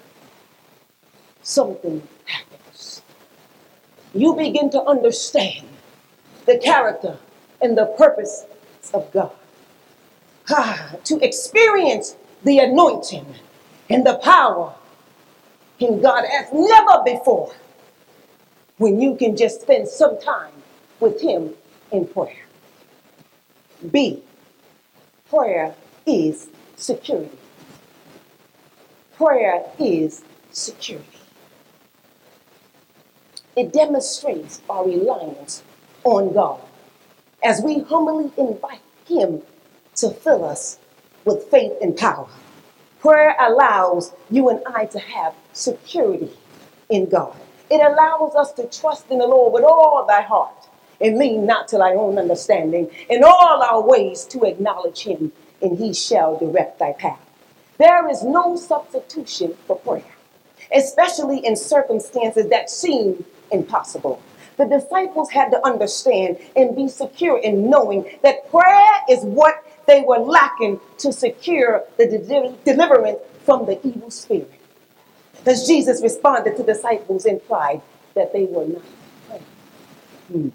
[1.42, 3.02] something happens.
[4.14, 5.68] You begin to understand
[6.46, 7.18] the character
[7.62, 8.46] and the purpose
[8.94, 9.32] of God.
[10.50, 13.26] Ah, to experience the anointing
[13.90, 14.74] and the power
[15.80, 17.54] in God as never before
[18.78, 20.52] when you can just spend some time
[21.00, 21.54] with Him
[21.92, 22.51] in prayer.
[23.89, 24.22] B,
[25.30, 27.38] prayer is security.
[29.15, 31.08] Prayer is security.
[33.56, 35.63] It demonstrates our reliance
[36.04, 36.62] on God
[37.44, 39.41] as we humbly invite Him
[39.96, 40.80] to fill us
[41.26, 42.28] with faith and power.
[43.00, 46.32] Prayer allows you and I to have security
[46.89, 47.36] in God.
[47.70, 50.61] It allows us to trust in the Lord with all thy heart
[51.02, 52.90] and lean not to thy own understanding.
[53.10, 57.20] In all our ways to acknowledge him, and he shall direct thy path.
[57.78, 60.04] There is no substitution for prayer,
[60.76, 64.22] especially in circumstances that seem impossible.
[64.58, 70.02] The disciples had to understand and be secure in knowing that prayer is what they
[70.02, 74.52] were lacking to secure the de- deliverance from the evil spirit.
[75.46, 77.82] As Jesus responded to disciples in pride
[78.14, 78.84] that they were not
[79.28, 79.46] praying.
[80.32, 80.50] Hmm.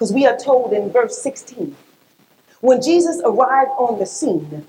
[0.00, 1.76] Because we are told in verse 16,
[2.62, 4.66] when Jesus arrived on the scene,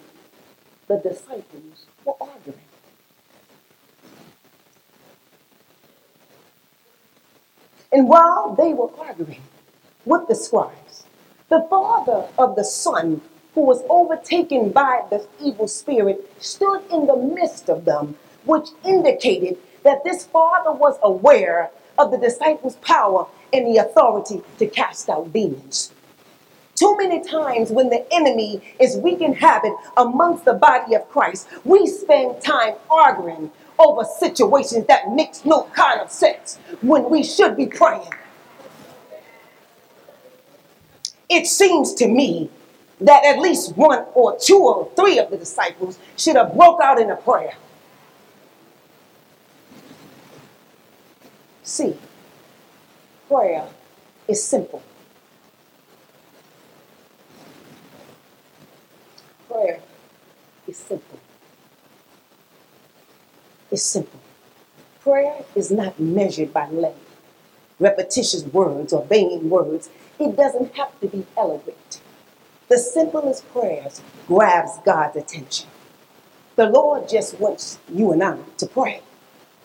[0.87, 2.59] the disciples were arguing.
[7.93, 9.41] And while they were arguing
[10.03, 11.05] with the scribes,
[11.47, 13.21] the father of the son
[13.55, 19.57] who was overtaken by the evil spirit stood in the midst of them, which indicated
[19.83, 25.31] that this father was aware of the disciples' power and the authority to cast out
[25.33, 25.91] demons.
[26.75, 31.85] Too many times when the enemy is wreaking havoc amongst the body of Christ, we
[31.85, 37.67] spend time arguing over situations that makes no kind of sense when we should be
[37.67, 38.09] praying.
[41.29, 42.49] It seems to me
[42.99, 46.99] that at least one or two or three of the disciples should have broke out
[46.99, 47.53] in a prayer.
[51.63, 51.97] See,
[53.31, 53.65] prayer
[54.27, 54.83] is simple.
[59.49, 59.79] Prayer
[60.67, 61.19] is simple.
[63.71, 64.19] It's simple.
[64.99, 66.99] Prayer is not measured by length,
[67.79, 69.89] repetitious words, or vain words.
[70.19, 72.01] It doesn't have to be eloquent.
[72.67, 75.69] The simplest prayers grabs God's attention.
[76.57, 79.01] The Lord just wants you and I to pray.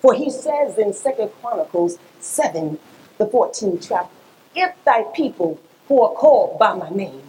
[0.00, 2.78] For he says in Second Chronicles 7,
[3.18, 4.14] the 14th chapter,
[4.54, 7.22] if thy people who are called by my name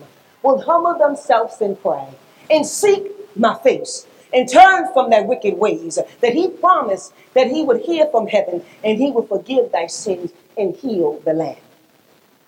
[0.43, 2.07] will humble themselves and pray
[2.49, 3.03] and seek
[3.35, 8.07] my face and turn from their wicked ways, that he promised that he would hear
[8.07, 11.57] from heaven and he would forgive thy sins and heal the land.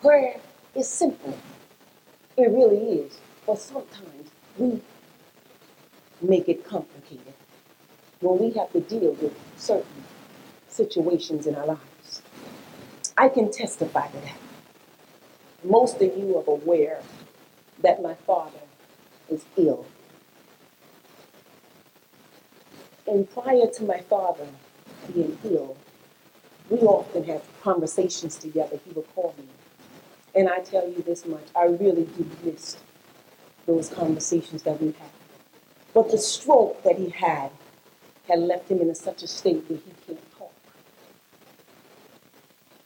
[0.01, 0.39] Prayer
[0.75, 1.37] is simple.
[2.37, 3.19] It really is.
[3.45, 4.81] But sometimes we
[6.21, 7.33] make it complicated
[8.21, 10.03] when we have to deal with certain
[10.67, 11.88] situations in our lives.
[13.19, 14.37] I can testify to that.
[15.61, 17.01] Most of you are aware
[17.81, 18.61] that my father
[19.29, 19.85] is ill.
[23.05, 24.47] And prior to my father
[25.13, 25.75] being ill,
[26.69, 28.79] we often have conversations together.
[28.85, 29.43] He would call me.
[30.33, 32.77] And I tell you this much, I really do miss
[33.65, 35.09] those conversations that we had.
[35.93, 37.51] But the stroke that he had
[38.29, 40.28] had left him in a, such a state that he can't.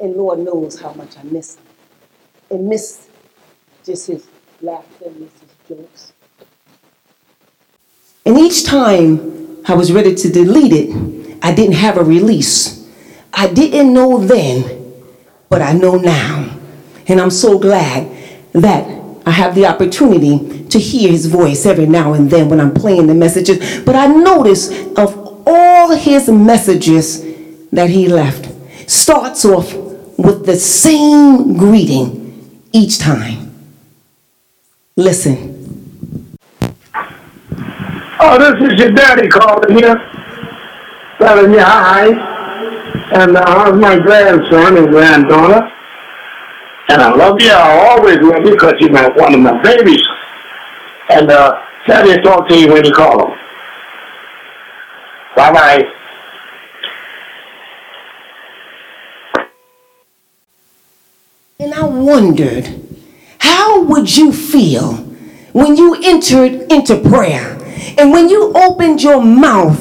[0.04, 1.64] And Lord knows how much I miss him.
[2.51, 3.08] And miss
[3.86, 4.28] just his
[4.62, 6.12] laughter, miss his jokes.
[8.26, 12.86] And each time I was ready to delete it, I didn't have a release.
[13.34, 14.93] I didn't know then,
[15.47, 16.54] but I know now.
[17.08, 18.12] And I'm so glad
[18.51, 18.86] that
[19.26, 23.08] I have the opportunity to hear his voice every now and then when I'm playing
[23.08, 23.82] the messages.
[23.86, 27.24] But I notice of all his messages
[27.72, 28.49] that he left
[28.89, 33.51] starts off with the same greeting each time.
[34.95, 35.49] Listen.
[38.20, 39.95] Oh, this is your daddy calling here.
[41.18, 42.11] Telling you hi.
[43.11, 45.72] And uh, how's my grandson and granddaughter?
[46.89, 47.51] And I love you.
[47.51, 50.05] I always love you because you're my, one of my babies.
[51.09, 53.38] And uh, Daddy talk to you when you call him.
[55.36, 56.03] Bye-bye.
[61.64, 62.68] And I wondered,
[63.38, 64.95] how would you feel
[65.53, 67.57] when you entered into prayer
[67.97, 69.80] and when you opened your mouth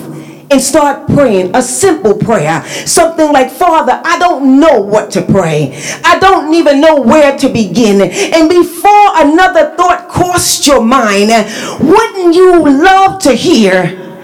[0.53, 5.72] and start praying a simple prayer something like father i don't know what to pray.
[6.05, 8.01] I don't even know where to begin.
[8.01, 11.30] And before another thought crossed your mind
[11.80, 14.22] wouldn't you love to hear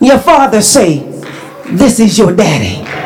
[0.00, 1.22] your father say
[1.66, 3.05] this is your daddy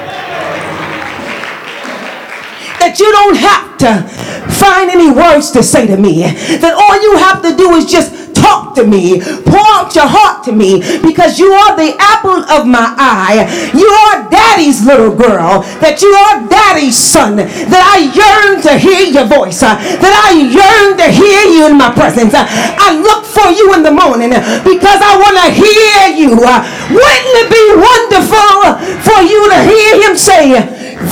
[2.91, 4.03] that you don't have to
[4.51, 6.26] find any words to say to me.
[6.59, 10.43] That all you have to do is just talk to me, pour out your heart
[10.49, 13.47] to me, because you are the apple of my eye.
[13.70, 19.07] You are daddy's little girl, that you are daddy's son, that I yearn to hear
[19.07, 22.34] your voice, that I yearn to hear you in my presence.
[22.34, 24.34] I look for you in the morning
[24.66, 26.34] because I want to hear you.
[26.34, 30.59] Wouldn't it be wonderful for you to hear him say,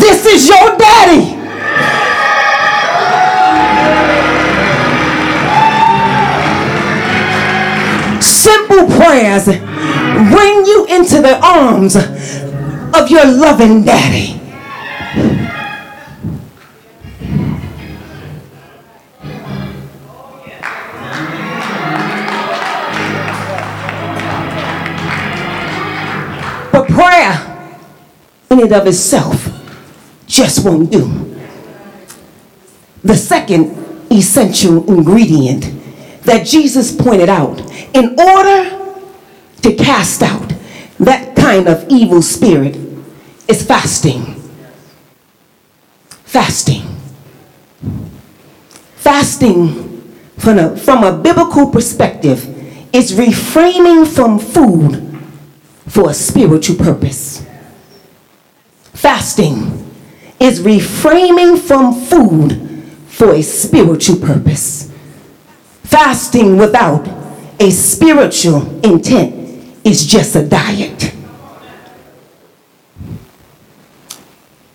[0.03, 1.38] This is your daddy?
[9.19, 14.35] Prayers bring you into the arms of your loving daddy.
[26.71, 27.69] But prayer,
[28.51, 29.49] in and of itself,
[30.29, 31.37] just won't do.
[33.03, 35.75] The second essential ingredient
[36.23, 37.61] that Jesus pointed out
[37.95, 38.78] in order
[39.69, 40.53] to cast out
[40.99, 42.77] that kind of evil spirit
[43.47, 44.35] is fasting.
[46.25, 46.83] Fasting.
[48.97, 52.47] Fasting from a, from a biblical perspective
[52.95, 55.05] is refraining from food
[55.87, 57.47] for a spiritual purpose.
[58.95, 59.85] Fasting
[60.41, 64.91] is refraining from food for a spiritual purpose.
[65.83, 67.07] Fasting without
[67.61, 69.38] a spiritual intent
[69.89, 71.15] is just a diet.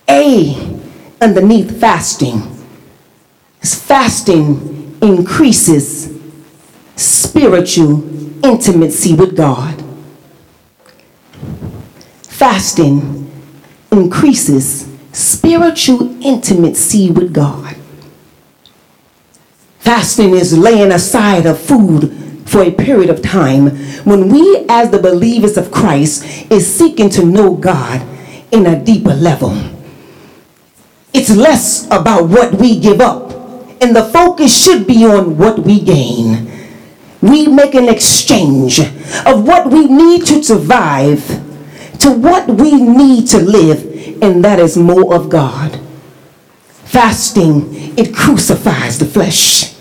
[0.09, 0.79] A
[1.21, 2.41] underneath fasting
[3.61, 6.19] is fasting increases
[6.95, 8.03] spiritual
[8.43, 9.83] intimacy with God.
[12.23, 13.31] Fasting
[13.91, 17.75] increases spiritual intimacy with God.
[19.77, 22.22] Fasting is laying aside of food
[22.53, 23.69] for a period of time
[24.05, 28.07] when we as the believers of Christ is seeking to know God
[28.51, 29.57] in a deeper level.
[31.13, 33.31] It's less about what we give up
[33.81, 36.47] and the focus should be on what we gain.
[37.23, 38.79] We make an exchange
[39.25, 41.25] of what we need to survive
[42.01, 45.79] to what we need to live and that is more of God.
[46.85, 49.72] Fasting, it crucifies the flesh.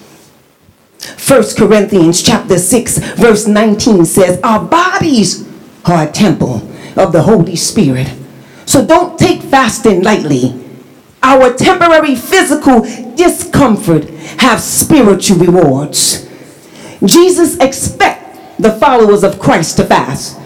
[1.25, 5.49] 1 Corinthians chapter 6 verse 19 says, Our bodies
[5.85, 8.13] are a temple of the Holy Spirit.
[8.67, 10.59] So don't take fasting lightly.
[11.23, 12.81] Our temporary physical
[13.15, 14.11] discomfort
[14.41, 16.29] have spiritual rewards.
[17.05, 20.41] Jesus expect the followers of Christ to fast.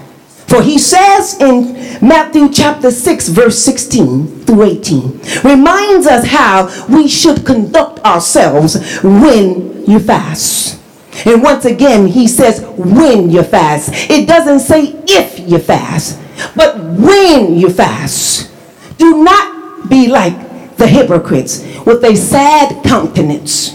[0.46, 1.74] For he says in
[2.06, 9.84] Matthew chapter 6, verse 16 through 18, reminds us how we should conduct ourselves when
[9.86, 10.80] you fast.
[11.26, 13.90] And once again, he says, when you fast.
[14.10, 16.20] It doesn't say if you fast,
[16.54, 18.52] but when you fast.
[18.98, 23.74] Do not be like the hypocrites with a sad countenance,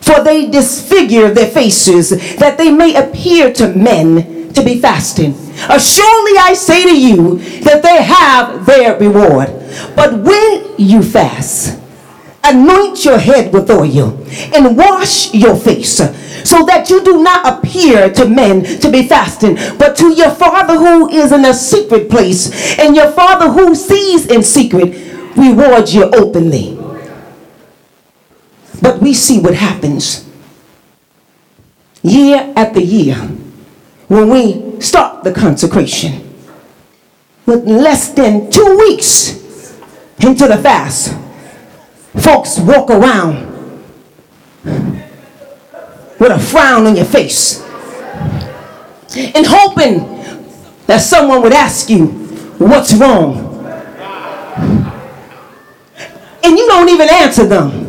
[0.00, 5.32] for they disfigure their faces that they may appear to men to be fasting.
[5.68, 9.48] Assuredly, I say to you that they have their reward.
[9.94, 11.78] But when you fast,
[12.42, 14.16] anoint your head with oil
[14.54, 15.98] and wash your face
[16.48, 20.76] so that you do not appear to men to be fasting, but to your Father
[20.76, 26.04] who is in a secret place, and your Father who sees in secret rewards you
[26.04, 26.78] openly.
[28.80, 30.24] But we see what happens
[32.02, 33.35] year after year
[34.08, 36.22] when we start the consecration.
[37.44, 39.34] With less than two weeks
[40.20, 41.16] into the fast,
[42.16, 43.46] folks walk around
[46.18, 47.62] with a frown on your face.
[49.16, 49.98] and hoping
[50.86, 52.26] that someone would ask you,
[52.58, 53.36] What's wrong?
[56.42, 57.82] And you don't even answer them.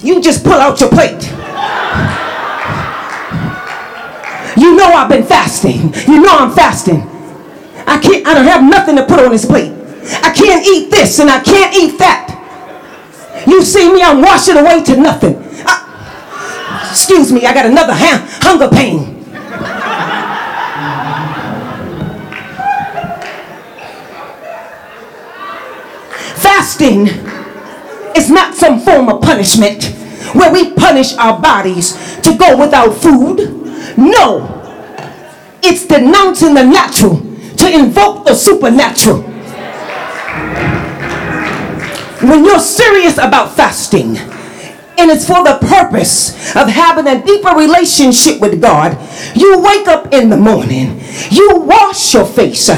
[0.00, 1.22] You just pull out your plate.
[4.56, 5.92] You know I've been fasting.
[6.06, 7.02] You know I'm fasting.
[7.86, 9.72] I can't, I don't have nothing to put on this plate.
[10.22, 12.30] I can't eat this and I can't eat that.
[13.46, 15.36] You see me, I'm washing away to nothing.
[15.66, 19.14] I, excuse me, I got another ha- hunger pain.
[26.36, 27.08] Fasting
[28.16, 29.84] is not some form of punishment
[30.34, 31.92] where we punish our bodies
[32.22, 33.63] to go without food.
[33.96, 34.60] No,
[35.62, 37.16] it's denouncing the natural
[37.56, 39.22] to invoke the supernatural.
[42.28, 44.16] When you're serious about fasting,
[44.96, 48.96] and it's for the purpose of having a deeper relationship with God,
[49.34, 52.68] you wake up in the morning, you wash your face,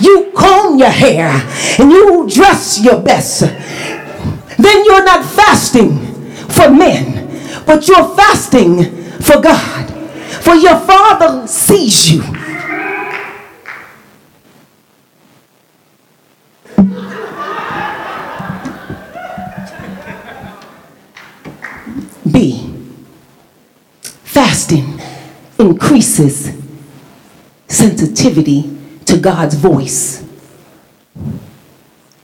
[0.00, 1.30] you comb your hair,
[1.78, 3.40] and you dress your best.
[3.40, 5.98] Then you're not fasting
[6.48, 8.84] for men, but you're fasting
[9.20, 9.81] for God.
[10.42, 12.22] For your Father sees you.
[22.30, 22.74] B.
[24.24, 25.00] Fasting
[25.60, 26.52] increases
[27.68, 28.76] sensitivity
[29.06, 30.26] to God's voice.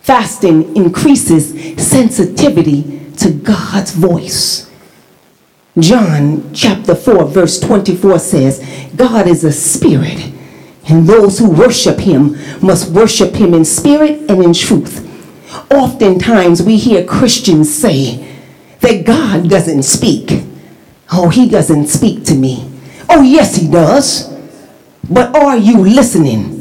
[0.03, 1.51] Fasting increases
[1.81, 4.68] sensitivity to God's voice.
[5.79, 10.33] John chapter 4, verse 24 says, God is a spirit,
[10.89, 15.05] and those who worship him must worship him in spirit and in truth.
[15.71, 18.25] Oftentimes we hear Christians say,
[18.81, 20.45] that God doesn't speak.
[21.12, 22.71] Oh, he doesn't speak to me.
[23.09, 24.33] Oh, yes, he does.
[25.09, 26.58] But are you listening?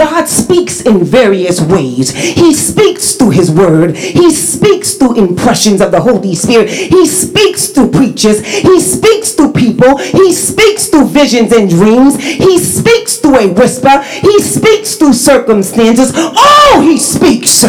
[0.00, 2.10] God speaks in various ways.
[2.14, 3.94] He speaks through His Word.
[3.94, 6.70] He speaks through impressions of the Holy Spirit.
[6.70, 8.42] He speaks through preachers.
[8.42, 9.98] He speaks through people.
[9.98, 12.18] He speaks through visions and dreams.
[12.18, 14.00] He speaks through a whisper.
[14.00, 16.12] He speaks through circumstances.
[16.16, 17.64] Oh, He speaks.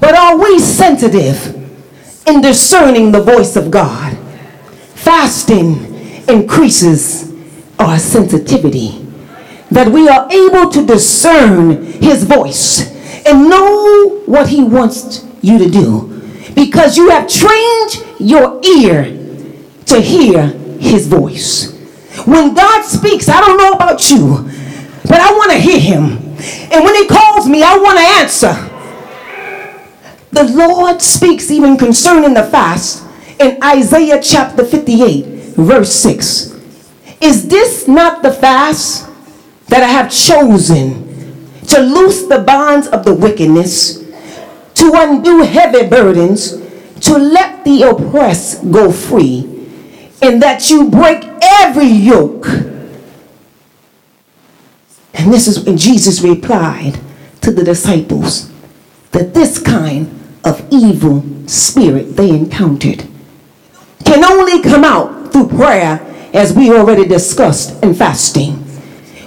[0.00, 1.54] But are we sensitive
[2.26, 4.16] in discerning the voice of God?
[4.94, 7.29] Fasting increases
[7.80, 9.06] our sensitivity.
[9.70, 12.90] That we are able to discern his voice
[13.24, 16.22] and know what he wants you to do.
[16.54, 19.04] Because you have trained your ear
[19.86, 20.46] to hear
[20.78, 21.72] his voice.
[22.26, 24.48] When God speaks, I don't know about you,
[25.04, 26.18] but I want to hear him.
[26.72, 28.70] And when he calls me, I want to answer.
[30.32, 33.04] The Lord speaks even concerning the fast
[33.38, 36.49] in Isaiah chapter 58, verse 6.
[37.20, 39.08] Is this not the fast
[39.68, 41.06] that I have chosen
[41.66, 43.98] to loose the bonds of the wickedness,
[44.74, 46.52] to undo heavy burdens,
[47.00, 49.44] to let the oppressed go free,
[50.22, 52.46] and that you break every yoke?
[55.14, 56.98] And this is when Jesus replied
[57.42, 58.50] to the disciples
[59.12, 60.08] that this kind
[60.44, 63.06] of evil spirit they encountered
[64.04, 65.98] can only come out through prayer,
[66.32, 68.54] as we already discussed, in fasting,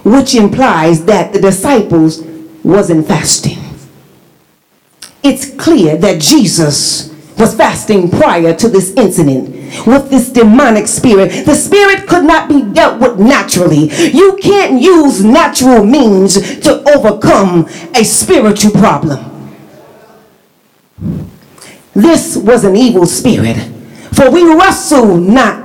[0.04, 2.22] which implies that the disciples
[2.64, 3.58] wasn't fasting.
[5.24, 9.49] It's clear that Jesus was fasting prior to this incident
[9.88, 11.45] with this demonic spirit.
[11.45, 13.89] The spirit could not be dealt with naturally.
[14.12, 19.30] You can't use natural means to overcome a spiritual problem.
[21.93, 23.58] This was an evil spirit.
[24.14, 25.62] For we wrestle not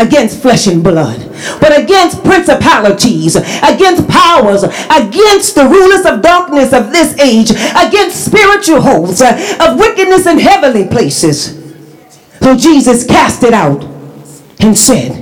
[0.00, 1.18] against flesh and blood,
[1.60, 8.80] but against principalities, against powers, against the rulers of darkness of this age, against spiritual
[8.80, 11.58] hosts of wickedness in heavenly places.
[12.40, 13.84] So Jesus cast it out
[14.60, 15.12] and said,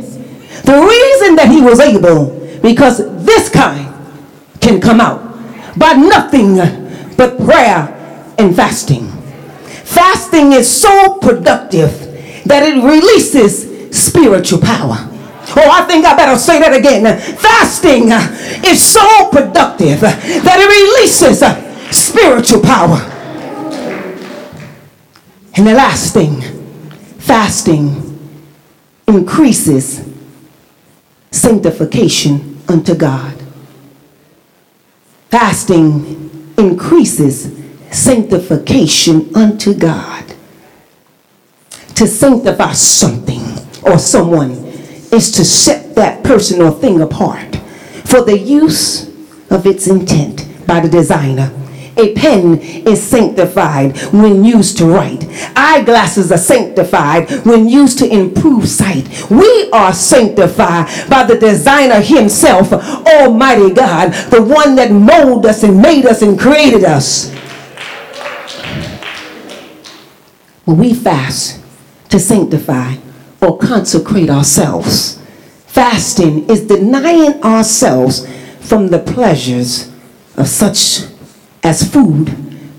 [0.62, 2.26] The reason that he was able,
[2.62, 3.94] because this kind
[4.60, 5.20] can come out
[5.76, 6.56] by nothing
[7.16, 7.94] but prayer
[8.38, 9.08] and fasting.
[9.84, 11.90] Fasting is so productive
[12.44, 14.96] that it releases spiritual power.
[15.56, 17.04] Oh, I think I better say that again.
[17.38, 18.10] Fasting
[18.68, 21.40] is so productive that it releases
[21.90, 22.98] spiritual power.
[25.56, 26.40] And the last thing,
[27.18, 28.04] fasting
[29.08, 30.06] increases
[31.30, 33.34] sanctification unto God.
[35.30, 37.50] Fasting increases
[37.90, 40.24] sanctification unto God.
[41.96, 43.42] To sanctify something
[43.82, 44.50] or someone
[45.10, 47.56] is to set that person or thing apart
[48.04, 49.08] for the use
[49.50, 51.52] of its intent by the designer.
[51.98, 55.26] A pen is sanctified when used to write.
[55.56, 59.28] Eyeglasses are sanctified when used to improve sight.
[59.28, 65.82] We are sanctified by the designer himself, Almighty God, the one that molded us and
[65.82, 67.34] made us and created us.
[70.64, 71.60] When we fast
[72.10, 72.94] to sanctify
[73.40, 75.20] or consecrate ourselves,
[75.66, 78.26] fasting is denying ourselves
[78.60, 79.92] from the pleasures
[80.36, 81.00] of such
[81.62, 82.28] as food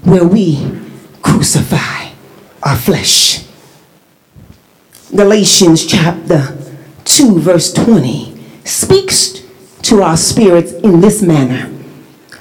[0.06, 0.80] where we
[1.22, 2.10] crucify
[2.64, 3.46] our flesh.
[5.16, 6.58] Galatians chapter
[7.06, 9.42] 2, verse 20 speaks
[9.82, 11.72] to our spirits in this manner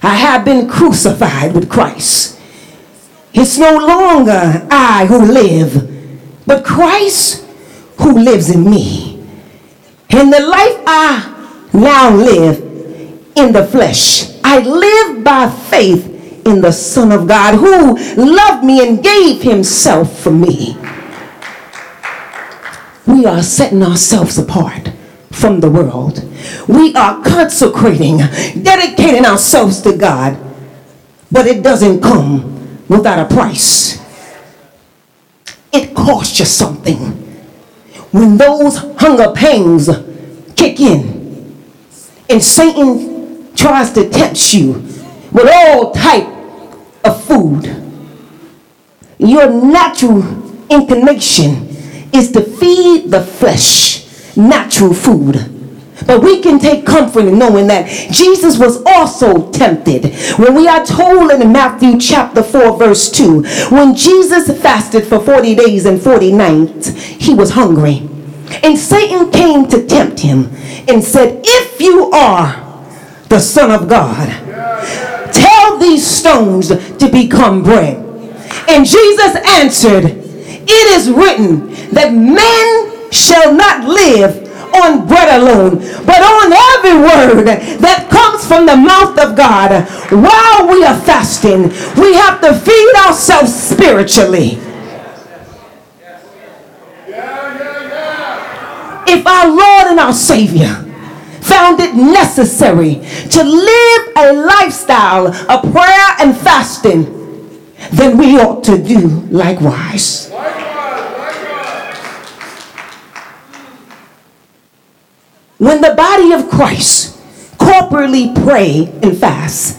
[0.02, 2.38] I have been crucified with Christ.
[3.34, 7.44] It's no longer I who live, but Christ
[7.98, 9.14] who lives in me.
[10.10, 12.58] In the life I now live
[13.36, 18.86] in the flesh, I live by faith in the Son of God who loved me
[18.86, 20.76] and gave himself for me.
[23.06, 24.90] We are setting ourselves apart
[25.30, 26.24] from the world.
[26.66, 28.18] We are consecrating,
[28.62, 30.38] dedicating ourselves to God,
[31.30, 33.98] but it doesn't come without a price.
[35.72, 37.27] It costs you something.
[38.10, 39.88] When those hunger pangs
[40.56, 41.62] kick in
[42.28, 44.72] and Satan tries to tempt you
[45.32, 46.26] with all type
[47.04, 47.64] of food.
[49.18, 50.22] Your natural
[50.70, 51.68] inclination
[52.12, 55.57] is to feed the flesh natural food.
[56.06, 60.14] But we can take comfort in knowing that Jesus was also tempted.
[60.38, 65.54] When we are told in Matthew chapter 4, verse 2, when Jesus fasted for 40
[65.54, 68.08] days and 40 nights, he was hungry.
[68.62, 70.50] And Satan came to tempt him
[70.88, 72.64] and said, If you are
[73.28, 74.48] the Son of God,
[75.32, 77.96] Tell these stones to become bread.
[78.68, 86.20] And Jesus answered, It is written that man shall not live on bread alone, but
[86.20, 87.46] on every word
[87.80, 89.84] that comes from the mouth of God.
[90.10, 91.68] While we are fasting,
[92.00, 94.58] we have to feed ourselves spiritually.
[99.10, 100.84] If our Lord and our Savior
[101.40, 102.96] found it necessary
[103.30, 107.14] to live a lifestyle of prayer and fasting,
[107.92, 110.30] then we ought to do likewise.
[115.58, 117.18] When the body of Christ
[117.58, 119.78] corporately pray and fast,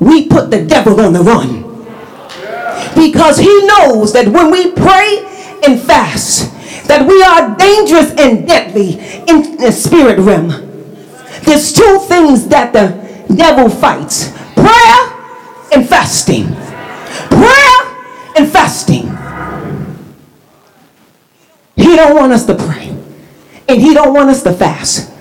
[0.00, 1.62] we put the devil on the run.
[2.94, 5.24] Because he knows that when we pray
[5.64, 6.52] and fast,
[6.88, 8.98] that we are dangerous and deadly
[9.28, 10.48] in the spirit realm.
[11.44, 15.14] There's two things that the devil fights prayer
[15.72, 16.46] and fasting.
[17.30, 17.78] Prayer
[18.36, 19.06] and fasting.
[21.76, 22.83] He don't want us to pray.
[23.68, 25.13] And he don't want us to fast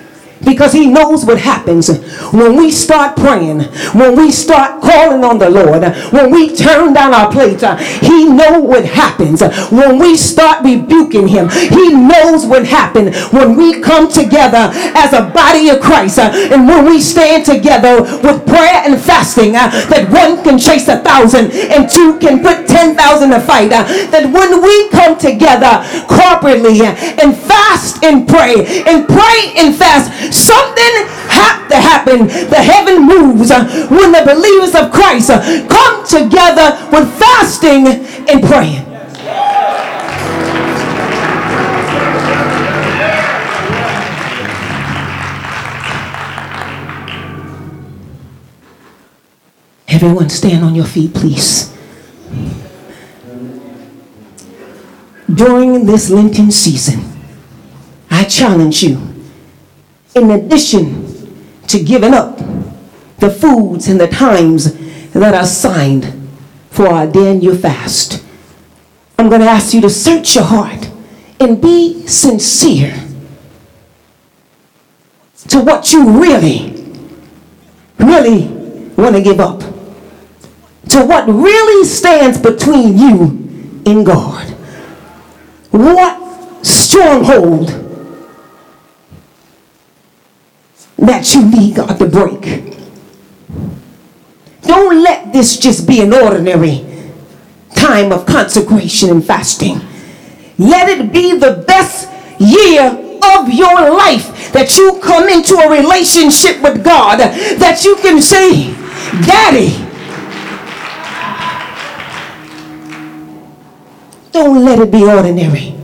[0.45, 1.89] because he knows what happens
[2.31, 3.61] when we start praying
[3.93, 7.63] when we start calling on the lord when we turn down our plates
[8.01, 9.41] he knows what happens
[9.71, 11.49] when we start rebuking him.
[11.49, 16.85] He knows what happens when we come together as a body of christ and when
[16.85, 22.17] we stand together with prayer and fasting that one can chase a thousand and two
[22.19, 26.81] can put ten thousand to fight that when we come together corporately
[27.21, 32.27] and fast and pray and pray and fast Something had to happen.
[32.27, 37.87] The heaven moves uh, when the believers of Christ uh, come together with fasting
[38.27, 38.83] and praying.
[49.87, 51.71] Everyone stand on your feet, please.
[55.31, 57.01] During this Lenten season,
[58.09, 59.12] I challenge you
[60.15, 61.09] in addition
[61.67, 62.37] to giving up
[63.17, 64.73] the foods and the times
[65.11, 66.29] that are signed
[66.69, 68.23] for our Daniel fast.
[69.17, 70.89] I'm going to ask you to search your heart
[71.39, 72.93] and be sincere
[75.49, 76.71] to what you really,
[77.97, 78.47] really
[78.97, 79.59] want to give up.
[80.89, 84.49] To what really stands between you and God.
[85.71, 87.82] What stronghold
[90.97, 92.73] that you need God to break.
[94.61, 96.85] Don't let this just be an ordinary
[97.75, 99.81] time of consecration and fasting.
[100.57, 106.61] Let it be the best year of your life that you come into a relationship
[106.61, 108.73] with God, that you can say,
[109.25, 109.79] Daddy.
[114.31, 115.75] Don't let it be ordinary,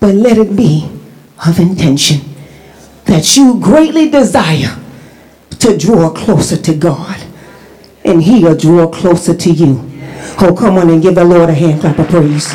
[0.00, 0.88] but let it be
[1.46, 2.31] of intention
[3.04, 4.78] that you greatly desire
[5.58, 7.22] to draw closer to God,
[8.04, 9.88] and He'll draw closer to you.
[10.40, 12.52] Oh, come on and give the Lord a hand clap of praise.